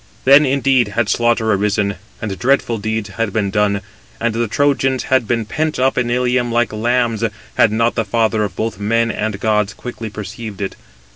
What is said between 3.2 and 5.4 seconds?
been done, and [the Trojans] had